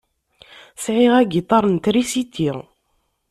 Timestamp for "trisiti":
1.83-2.51